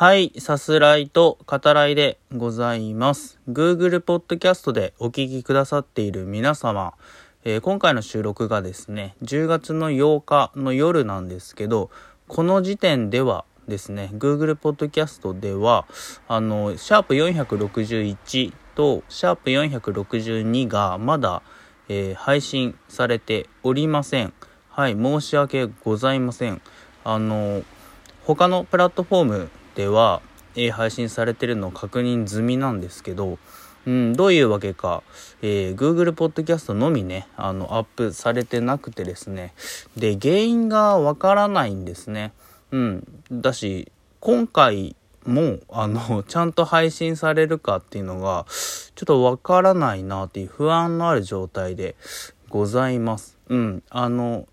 [0.00, 3.38] はい、さすらいと語らいでございます。
[3.50, 6.94] Google Podcast でお聞きくださっている皆様、
[7.44, 11.90] えー今回の収録がですね、10月の8日の夜なんですけど、
[12.28, 15.84] この時点ではですね、Google Podcast では、
[16.28, 21.42] あの、シャープ461とシャープ462がまだ、
[21.90, 24.32] えー配信されておりません。
[24.70, 26.62] はい、申し訳ございません。
[27.04, 27.62] あの、
[28.24, 30.22] 他のプラットフォームでは、
[30.56, 33.38] えー配信されてるの確認済みなんですけど、
[33.86, 35.02] うん、どういうわけか、
[35.42, 39.54] えー Google Podcast のみね、あの、アップされてなくてですね。
[39.96, 42.32] で、原因がわからないんですね。
[42.72, 43.22] うん。
[43.30, 51.96] だし、今回も、あの、 ちゃんと配信されるかっていうのが、ちょっとわからないなっていう不安のある状態で
[52.48, 53.38] ございます。
[53.48, 53.82] うん。
[53.90, 54.46] あの、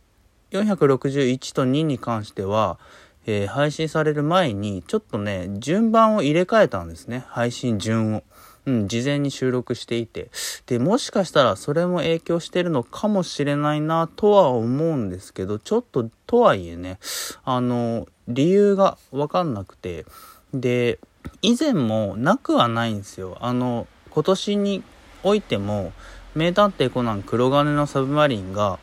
[0.52, 2.80] 461と2に関しては、
[3.27, 8.23] えー配信される前にちょっとね順番を入れ替えたんですね配信順を。
[8.66, 10.30] うん、事前に収録していて。
[10.66, 17.00] で、もしかしたらそれも影響してるのかもしれないなとは思うんですけど、ちょっととはいえね、
[17.45, 20.05] あの、理由がわかんなくて。
[20.53, 21.00] で、
[21.42, 23.38] 以前もなくはないんですよ。
[23.39, 24.83] あの、今年に
[25.23, 25.94] おいても、
[26.36, 28.80] 名探偵コナン黒金のサブマリンが、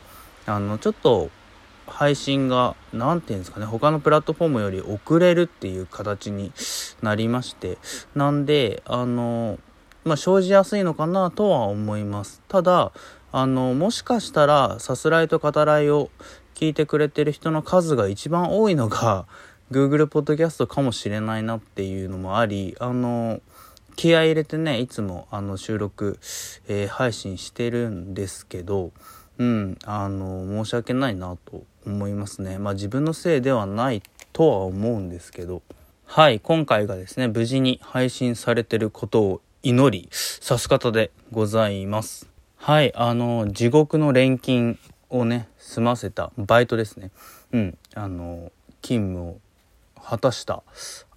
[0.47, 1.29] あの、ちょっと
[1.87, 6.51] 配信が何て言うんですかね他のプラットフォームより遅れるっていう形に
[7.01, 7.77] なりまして
[8.15, 9.59] なんであの
[10.03, 12.41] まあ生じやすいのかなとは思います。
[12.47, 12.91] ただ
[13.31, 16.09] あのもしかしたらさすらいと語らいを
[16.53, 19.25] 聞いてくれてる人の数が一番多いのが
[19.71, 23.41] Google ポッドキャストかもしれないなっていうのもありあの
[23.95, 26.19] 気合い入れてねいつもあの収録、
[26.67, 28.91] えー配信してるんですけど
[29.37, 32.57] うんあの申し訳ないなと思いますね。
[32.57, 34.01] まあ自分のせいではない
[34.33, 35.61] とは思うんですけど。
[36.07, 42.29] はい今回がですね無事に配信されてることを祈りさす方でございます。
[42.57, 44.79] はいあの地獄の錬金
[45.09, 47.11] をね済ませたバイトですね。
[47.51, 48.51] うんあの
[48.81, 49.39] 勤務を
[50.01, 50.61] 果たした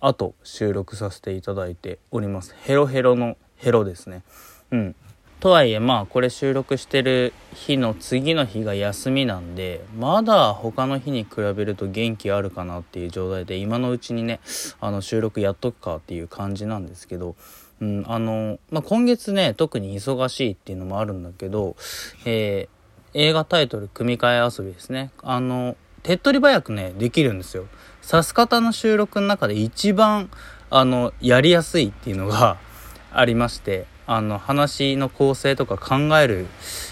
[0.00, 2.54] 後収録させていただいております。
[2.62, 4.22] ヘロヘロのヘロですね。
[4.70, 4.96] うん。
[5.40, 14.40] とはいえまあこれ収録してる日の次の日が休みなんでまだ他の日に比べると元気あるかなっていう状態で今のうちにね
[14.80, 17.36] あの収録やっとくかっていう感じなんですけど、
[17.80, 21.76] うん、あの、まあ、今月ね特に忙しいっていうのもあるんだけど、
[22.24, 22.78] えー
[23.14, 25.10] 映画タイトル組み替え遊びですね。
[25.22, 27.66] あの手っ取り早くねできるんですよ。
[28.02, 30.30] さす方の収録の中で一番
[30.70, 32.58] あのやりやすいっていうのが
[33.12, 36.46] ありましてあの話の構成とか考える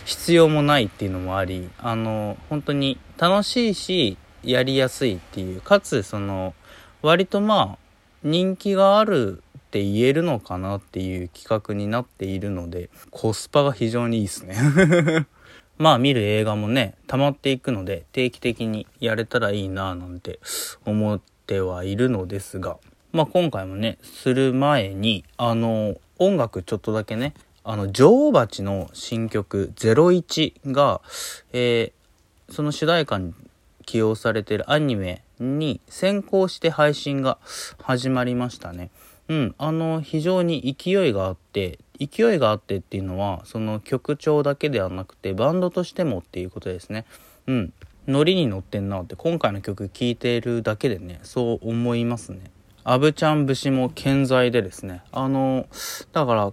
[0.04, 6.54] 必要もないっていうのもありあの本当に楽しいしやりやすいっていうかつその
[7.00, 7.78] 割とまあ
[8.22, 14.56] 人気があるって言えるのかなっていう企画になっているのでコスパが非常にいいですね。
[15.78, 20.38] まあ見る映画もね溜まっていくので定期的にやれたらいいなぁなんて
[20.84, 22.76] 思ってはいるのですが。
[23.12, 27.34] まあ今回もねする前にあの音楽ちょっとだけね
[27.64, 31.00] あの女王蜂の新曲「01」が、
[31.52, 31.96] えー
[32.48, 33.34] その主題歌に
[33.84, 37.38] 起用されてるアニメに先行して配信が
[37.82, 38.90] 始まりましたね。
[39.28, 47.04] うん、あの非常に勢いがあって勢いがあってっていうのはその曲調だけではなくてバンドとしてもっていうことですね。
[47.48, 47.72] うん、
[48.06, 52.40] ノリに乗ってんなって今回の曲聴いてるだけでねそう思いますね。
[52.88, 55.66] アブちゃん節も健在でですねあの
[56.12, 56.52] だから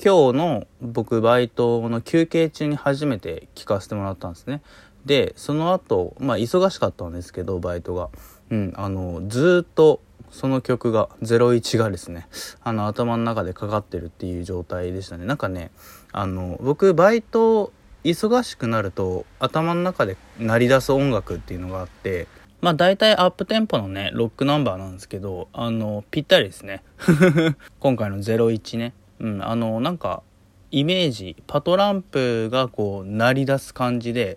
[0.00, 4.62] 今日の僕バイトの休憩中に初めて聞かせてもらったんですね。
[5.06, 8.10] でその後まあ忙しかったんですけどバイトが。
[8.48, 10.00] うん、あのずっと
[10.30, 12.28] その曲が01がですね
[12.62, 15.72] あの頭の中でかかってるっていう状態でしたねなんかね
[16.12, 17.72] あの僕バイト
[18.04, 22.28] 忙しくなると頭の中で鳴り出す音楽っていうのがあって
[22.60, 26.82] まあ大体アップテンポのねロックナンバーなんですけどあのぴったりですね。
[27.80, 28.94] 今回の01ね。
[29.20, 30.22] うんあのなんか
[30.70, 34.36] イメージパトランプがこう鳴り出す感じで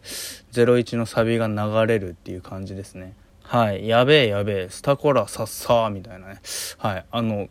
[0.53, 1.55] 01のサビが流
[1.87, 3.13] れるっていう感じですね。
[3.43, 6.41] はいやべえやべえスタコラさっさーみたいなね。
[6.77, 7.49] はいあの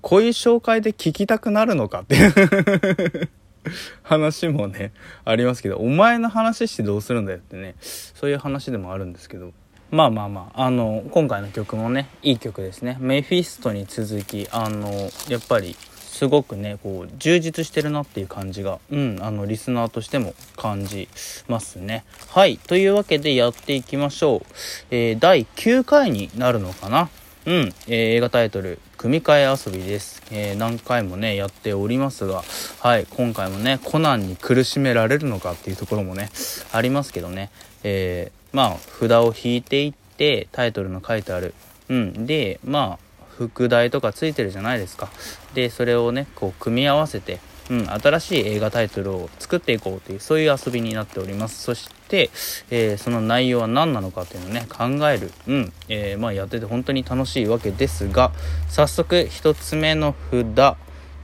[0.00, 3.28] こういう紹介で聞きたくなるのかっていう
[4.02, 4.92] 話もね
[5.24, 9.52] ありますけどお前の話してどうするんだよってねそういう話でもあるんですけど。
[9.90, 12.96] まあまあまああの今回の曲もねいい曲ですね。
[13.00, 21.08] メフィストに続きあのやっぱりすごくねこう充実してるなっていう感じがうんあのリスナーとしても感じ
[21.48, 22.04] ますね。
[22.28, 24.46] はいというわけでやっていきましょう、
[24.90, 27.08] えー第9回になるのかな？
[27.46, 30.22] うん、えー映画タイトル組み替え遊びです。
[30.30, 32.44] えー、何回もね、やっておりますが、
[32.80, 36.28] はい、今回もね、コナンに苦しめられるのかっていうところもね、
[36.70, 37.50] ありますけどね、
[37.82, 41.54] えー、まあ、札を引いていって、タイトルの書いてある。
[41.88, 42.26] うん。
[42.26, 45.08] で、まあ、副題とかついてるじゃないですか。
[45.54, 51.62] で、それをね、こう、組み合わせて、うん、新しい映画タイトルを作っていこうというそういう遊びになっております。
[51.62, 52.30] そして、
[52.70, 55.72] えー、その内容は何なのかというのをね考える、うん。
[55.88, 58.32] えー、まあ、やってて本当に楽しいわけですが
[58.68, 60.76] 早速1つ目の札。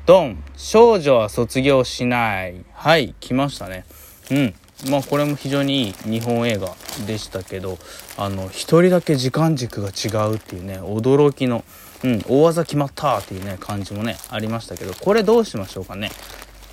[0.06, 0.40] ドン。
[0.56, 2.54] 少女は卒業しない。
[2.72, 3.12] はい。
[3.18, 3.84] 来ましたね。
[4.30, 4.54] うん。
[4.90, 6.74] まあこれも非常にいい日本映画
[7.06, 7.78] でしたけど
[8.16, 11.64] あの一人だけ時間軸が違うっていうね驚きの
[12.04, 16.10] うん、大技決まったっていうね、感じもね、ありましたけど、これどうしましょうかね。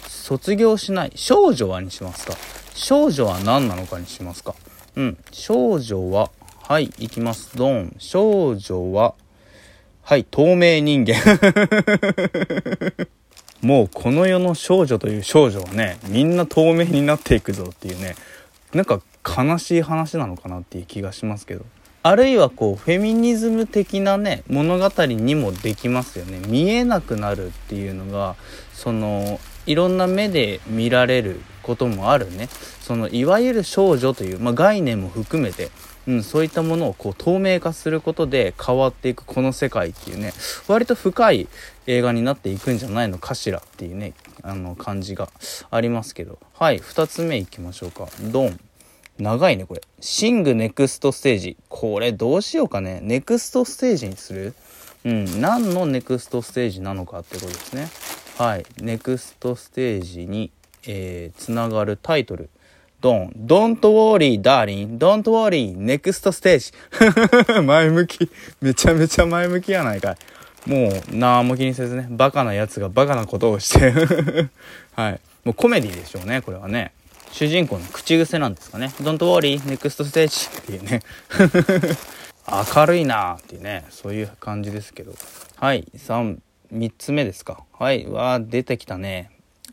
[0.08, 1.12] 卒業しない。
[1.16, 2.34] 少女はにしますか。
[2.74, 4.56] 少女は何 na のかにしますか。
[4.96, 5.18] うん。
[5.32, 7.56] 少女は、はい、いきます。
[7.56, 7.96] ドン。
[8.00, 9.16] 少女は、
[10.02, 11.16] はい、透明人間。
[13.64, 18.16] もうこの世の少女という少女はね、みんな透明になっていくぞっていうね、
[18.74, 21.66] なんか悲しい話なのかなっていう気がしますけど。
[22.06, 28.36] あるいはこうフェミニズム的なね物語にもできますよね見えなくなるっていうのが
[28.74, 32.50] そのいろんな目で見られることもあるね
[32.82, 35.72] そのいわゆる少女という、まあ、概念も含めて、
[36.08, 40.34] うん、そういったものをこう透明化することで変わっていくこの世界っていうね
[40.68, 41.48] 割と深い
[41.88, 45.30] 映画になっていくんじゃないのかしらっていうねあの感じが
[45.72, 48.60] ありますけどはい2つ目いきましょうかドン
[49.20, 49.82] 長いね、これ。
[50.00, 51.58] シングネクストステージ。
[51.70, 53.00] これどうしようかね。
[53.04, 54.56] ネクストステージにする？
[55.06, 55.40] うん。
[55.40, 57.90] 何のネクストステージなのかってことですね。
[58.38, 58.66] はい。
[58.82, 60.52] ネクストステージに、
[60.88, 62.50] えー、つながるタイトル。
[63.00, 63.32] ドン。
[63.38, 64.98] Don't worry, darling.
[64.98, 65.76] Don't worry.
[65.78, 67.62] ネクストステージ。
[67.62, 68.32] 前向き。
[68.62, 70.70] めちゃめちゃ前向きやないかい。
[70.70, 72.08] もう、何も気にせずね。
[72.10, 73.92] バカな奴がバカなことをして
[74.96, 75.20] はい。
[75.44, 76.94] もうコメディでしょうね、これはね。
[77.32, 78.92] 主人公の口癖なんですかね。
[79.02, 81.02] Don't worry, next stage っていうね。
[82.76, 85.14] 明るいなっていうね、そういう感じですけど。
[85.58, 86.38] はい、3、
[86.74, 87.64] 3つ目ですか。
[87.78, 89.30] はい、わ、出てきたね。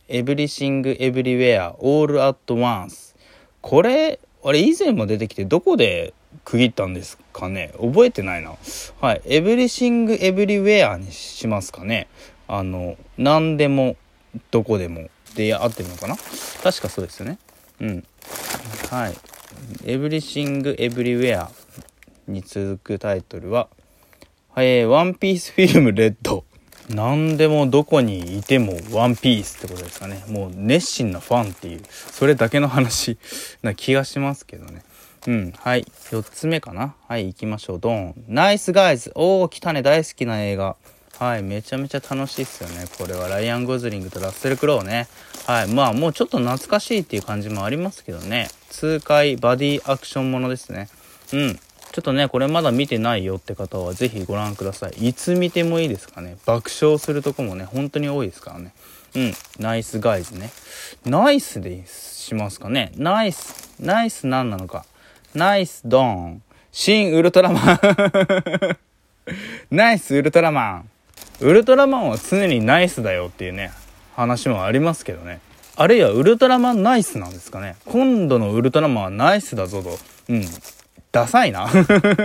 [0.08, 3.14] Everything, Everywhere, All at Once。
[3.60, 6.14] これ、あれ以前も出てきてどこで
[6.44, 8.50] 区切ったんですかね覚えてないな。
[9.00, 9.22] はい。
[9.24, 12.08] Everything, Everywhere にしますかね。
[12.48, 13.96] あの、何でも、
[14.50, 15.08] どこでも。
[15.34, 16.16] で合ってるのかな
[16.62, 17.38] 確かそうですよね。
[17.80, 18.04] うん。
[18.90, 19.14] はい。
[19.84, 21.50] エブリシング・エブリウェア
[22.26, 23.68] に続くタイトルは、
[24.54, 26.44] はい、ワンピースフィルムレッド。
[26.94, 30.24] 何でもどこにいてもワンピースってことですかね。
[30.28, 33.18] もう熱心なファンっていう、それだけの話
[33.62, 34.82] な気がしますけどね。
[35.26, 35.52] うん。
[35.56, 35.84] はい。
[36.10, 36.94] 4つ目かな。
[37.06, 37.78] はい、行きましょう。
[37.78, 38.14] ドン。
[38.28, 39.12] ナイスガイズ。
[39.14, 39.82] おー、来たね。
[39.82, 40.76] 大好きな映画。
[41.18, 41.42] はい。
[41.42, 42.86] めちゃめちゃ楽しいっすよね。
[42.98, 45.06] これはライアン・ゴズリングとラッセル・クロウね。
[45.46, 45.68] はい。
[45.68, 48.48] まあ、もうちょっと懐かしいっていう感じもありますけどね。
[48.70, 50.88] 痛快バディアクションものですね。
[51.34, 51.60] うん。
[51.92, 55.08] ちょっとね、これまだ見てないよって方はぜひご覧ください。
[55.08, 56.36] いつ見てもいいですかね。
[56.46, 58.72] 爆笑するとこもね、本当に多いですからね。
[59.16, 59.34] うん。
[59.58, 60.50] ナイスガイズね。
[61.04, 62.92] ナイスでしますかね。
[62.96, 63.74] ナイス。
[63.80, 64.84] ナイス何なのか。
[65.34, 66.42] ナイスドーン。
[66.72, 67.80] 新ウルトラマン
[69.74, 70.90] ナイスウルトラマン。
[71.40, 73.72] ウルトラマンは常にナイスだよっていうね。
[74.20, 75.40] 話もありますけどね
[75.76, 79.98] あるいはウルトラマンナイスなんですかね今度のウルトラマンはナイスだぞと
[80.28, 80.44] うん
[81.12, 81.68] ダサいな。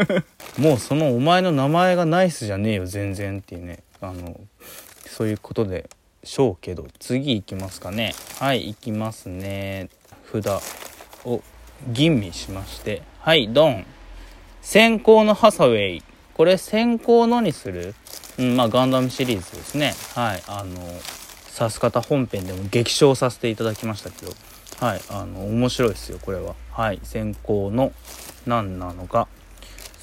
[0.58, 3.80] もうそのお前の名前がナイスじゃねえよ全然っていうね。
[4.02, 4.40] あの
[5.08, 5.90] そういうことで
[6.24, 8.14] しょうけど次行きますかね。
[8.40, 9.90] はい行きますね。
[10.32, 10.48] 札
[11.26, 11.42] を
[11.88, 13.02] 吟味しまして。
[13.20, 13.86] はいドン。
[14.62, 16.04] 閃光のハサウェイ。
[16.34, 17.96] これ閃光のにする？
[18.38, 19.94] うんまあガンダムシリーズですね。
[20.14, 20.76] はいあの
[21.48, 24.34] さす方本編でも激賞させていただきましたけど。
[24.80, 26.54] はいあの面白いですよこれは。
[26.72, 27.94] はい閃光の
[28.46, 29.28] 何なのか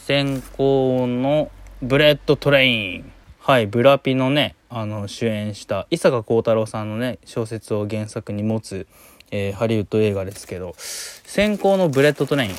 [0.06, 1.50] 閃光の
[1.82, 8.86] ブレットトレインはいブラピのねあの主演した伊坂幸太郎さんのね小説を原作に持つ、
[9.30, 12.56] えー、ハリウッド映画ですけど閃光のブレットトレインうん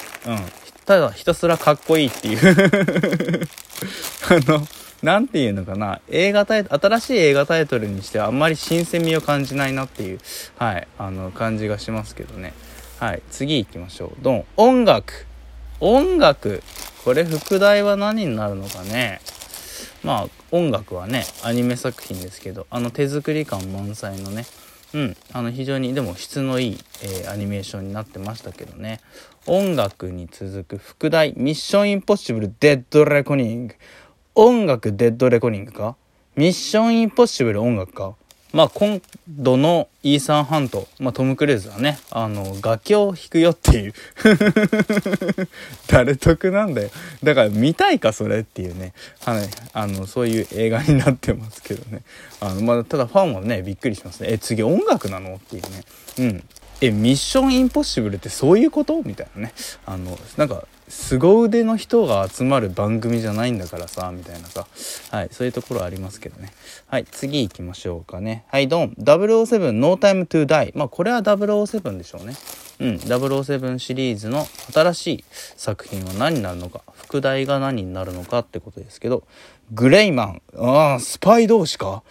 [0.86, 3.48] ただひたすらかっこいいっていう
[4.30, 4.68] あの
[5.04, 10.20] なんていうのかな、映画タイ、新しい映画タイトルにしてはあんまり新鮮味を感じないなっていう、
[10.58, 12.54] はい、あの、感じがしますけどね。
[13.00, 14.12] はい、次行きましょう。
[14.22, 14.46] ドン。
[14.56, 15.28] 音楽。
[15.86, 16.63] 音楽。
[17.04, 19.20] これ、副題は何になるのかね。
[20.02, 24.46] まあ、音楽はね、アニメ作品ですけど、あの手作り感満載のね、
[24.94, 29.02] うん、あの非常にでも質のいい、えー、アニメーションになってましたけどね。
[29.46, 33.75] 音楽に続く副題、ミッションインポッシブルデッドレコニング。
[34.36, 35.98] 音楽デッドレコニングか？
[36.38, 38.16] ミッションインポッシブル音楽か？
[38.53, 43.93] まあ、今度のイーサン・ハント、まあ、トム・クルーズはね、あの、楽器を弾くよっていう
[45.89, 46.91] 誰得なんだよ。
[47.24, 48.93] だから見たいか、それっていうね。
[49.25, 49.50] はい。
[49.74, 52.03] あの、そういう映画になってますけどね。
[52.41, 54.29] あの、まあ、ただファンはね、びっくりしますね。
[54.33, 55.69] え、次音楽なのっていうね。
[56.19, 56.43] うん。
[56.81, 59.01] え、ミッションインポッシブルってそういうこと？
[59.01, 59.53] みたいなね。
[59.88, 64.68] あの、なんか、凄腕の人が集まる番組じゃないんだからさ、みたいなさ。
[65.12, 66.54] はい、そういうところありますけどね。
[66.88, 68.46] はい、次行きましょうかね。
[68.48, 68.94] はい、ドン。
[69.00, 70.72] 007 No Time to Die。
[70.76, 72.36] まあ、これは007でしょうね。
[72.80, 75.24] うん、007シリーズの新しい
[75.58, 79.24] 作品は何になるのか、副題が何になるのかってことですけど、
[79.72, 80.42] グレイマン。
[80.58, 82.04] ああ、スパイ同士か？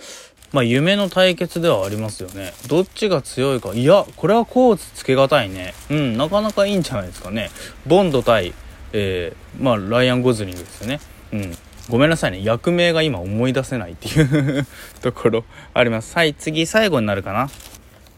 [0.52, 2.52] まあ夢の対決ではありますよね。
[2.68, 3.72] どっちが強いか。
[3.72, 5.72] いや、これはコーツつけがたいね。
[5.90, 7.50] うん、なかなかいいんじゃないですかね。
[7.86, 8.52] ボンド対、
[8.92, 11.00] えー、まあライアン・ゴズリングですよね。
[11.32, 11.56] うん。
[11.88, 12.44] ごめんなさいね。
[12.44, 14.22] 役名が今思い出せないってい
[14.60, 14.66] う
[15.02, 15.44] ところ
[15.74, 16.14] あります。
[16.16, 17.50] はい、次、最後になるかな。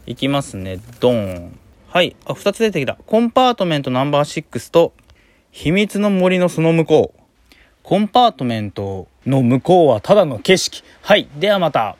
[0.05, 0.79] いきますね。
[0.99, 1.59] ドーン。
[1.89, 2.97] はい、あ、2つ出てきた。
[3.05, 4.93] コンパートメントナンバー6と、
[5.51, 7.21] 秘密の森のその向こう。
[7.81, 10.83] コンパートメントの向こうはただの景色。
[11.01, 11.95] はい、ではまた。